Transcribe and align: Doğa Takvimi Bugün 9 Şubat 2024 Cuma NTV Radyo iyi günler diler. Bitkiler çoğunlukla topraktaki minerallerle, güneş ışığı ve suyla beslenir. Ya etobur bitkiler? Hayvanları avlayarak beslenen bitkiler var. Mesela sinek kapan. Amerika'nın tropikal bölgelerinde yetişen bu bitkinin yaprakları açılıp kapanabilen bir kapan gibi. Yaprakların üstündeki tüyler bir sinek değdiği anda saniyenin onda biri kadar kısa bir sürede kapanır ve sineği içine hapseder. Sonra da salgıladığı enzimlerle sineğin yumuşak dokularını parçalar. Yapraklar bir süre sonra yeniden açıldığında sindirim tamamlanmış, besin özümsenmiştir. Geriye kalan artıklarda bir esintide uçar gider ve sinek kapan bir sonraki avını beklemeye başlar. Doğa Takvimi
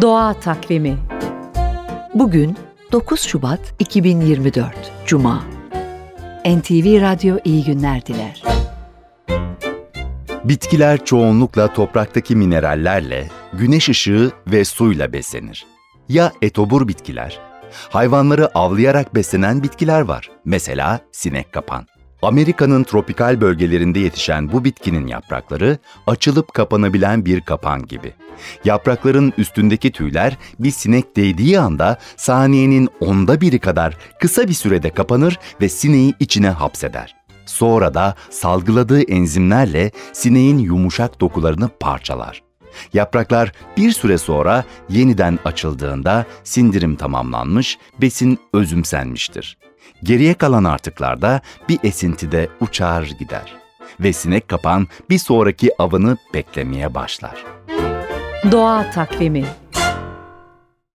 Doğa 0.00 0.34
Takvimi 0.34 0.98
Bugün 2.14 2.56
9 2.92 3.20
Şubat 3.20 3.60
2024 3.78 4.74
Cuma 5.06 5.44
NTV 6.44 7.00
Radyo 7.00 7.38
iyi 7.44 7.64
günler 7.64 8.06
diler. 8.06 8.42
Bitkiler 10.44 11.04
çoğunlukla 11.04 11.72
topraktaki 11.72 12.36
minerallerle, 12.36 13.28
güneş 13.52 13.88
ışığı 13.88 14.30
ve 14.46 14.64
suyla 14.64 15.12
beslenir. 15.12 15.66
Ya 16.08 16.32
etobur 16.42 16.88
bitkiler? 16.88 17.38
Hayvanları 17.90 18.58
avlayarak 18.58 19.14
beslenen 19.14 19.62
bitkiler 19.62 20.00
var. 20.00 20.30
Mesela 20.44 21.00
sinek 21.12 21.52
kapan. 21.52 21.86
Amerika'nın 22.22 22.84
tropikal 22.84 23.40
bölgelerinde 23.40 23.98
yetişen 23.98 24.52
bu 24.52 24.64
bitkinin 24.64 25.06
yaprakları 25.06 25.78
açılıp 26.06 26.54
kapanabilen 26.54 27.24
bir 27.24 27.40
kapan 27.40 27.86
gibi. 27.86 28.12
Yaprakların 28.64 29.32
üstündeki 29.38 29.92
tüyler 29.92 30.38
bir 30.58 30.70
sinek 30.70 31.16
değdiği 31.16 31.60
anda 31.60 31.98
saniyenin 32.16 32.88
onda 33.00 33.40
biri 33.40 33.58
kadar 33.58 33.96
kısa 34.20 34.48
bir 34.48 34.54
sürede 34.54 34.90
kapanır 34.90 35.38
ve 35.60 35.68
sineği 35.68 36.14
içine 36.20 36.50
hapseder. 36.50 37.16
Sonra 37.46 37.94
da 37.94 38.14
salgıladığı 38.30 39.02
enzimlerle 39.02 39.90
sineğin 40.12 40.58
yumuşak 40.58 41.20
dokularını 41.20 41.68
parçalar. 41.80 42.47
Yapraklar 42.92 43.52
bir 43.76 43.92
süre 43.92 44.18
sonra 44.18 44.64
yeniden 44.88 45.38
açıldığında 45.44 46.26
sindirim 46.44 46.96
tamamlanmış, 46.96 47.78
besin 48.00 48.38
özümsenmiştir. 48.52 49.58
Geriye 50.02 50.34
kalan 50.34 50.64
artıklarda 50.64 51.40
bir 51.68 51.78
esintide 51.82 52.48
uçar 52.60 53.02
gider 53.02 53.54
ve 54.00 54.12
sinek 54.12 54.48
kapan 54.48 54.88
bir 55.10 55.18
sonraki 55.18 55.70
avını 55.78 56.16
beklemeye 56.34 56.94
başlar. 56.94 57.44
Doğa 58.52 58.90
Takvimi 58.90 59.44